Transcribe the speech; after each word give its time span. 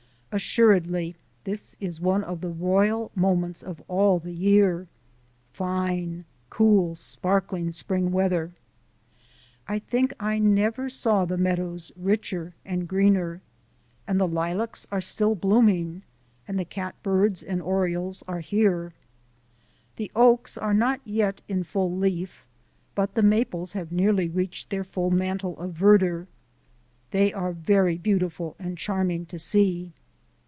Assuredly 0.33 1.17
this 1.43 1.75
is 1.81 1.99
one 1.99 2.23
of 2.23 2.39
the 2.39 2.47
royal 2.53 3.11
moments 3.15 3.61
of 3.61 3.81
all 3.89 4.17
the 4.17 4.31
year 4.31 4.87
fine, 5.51 6.23
cool, 6.49 6.95
sparkling 6.95 7.69
spring 7.73 8.13
weather. 8.13 8.53
I 9.67 9.77
think 9.79 10.13
I 10.21 10.39
never 10.39 10.87
saw 10.87 11.25
the 11.25 11.35
meadows 11.37 11.91
richer 11.97 12.53
and 12.63 12.87
greener 12.87 13.41
and 14.07 14.21
the 14.21 14.27
lilacs 14.27 14.87
are 14.89 15.01
still 15.01 15.35
blooming, 15.35 16.01
and 16.47 16.57
the 16.57 16.63
catbirds 16.63 17.43
and 17.43 17.61
orioles 17.61 18.23
are 18.25 18.39
here. 18.39 18.93
The 19.97 20.11
oaks 20.15 20.57
are 20.57 20.73
not 20.73 21.01
yet 21.03 21.41
in 21.49 21.63
full 21.65 21.93
leaf, 21.93 22.45
but 22.95 23.15
the 23.15 23.21
maples 23.21 23.73
have 23.73 23.91
nearly 23.91 24.29
reached 24.29 24.69
their 24.69 24.85
full 24.85 25.11
mantle 25.11 25.59
of 25.59 25.73
verdure 25.73 26.27
they 27.11 27.33
are 27.33 27.51
very 27.51 27.97
beautiful 27.97 28.55
and 28.59 28.77
charming 28.77 29.25
to 29.25 29.37
see. 29.37 29.91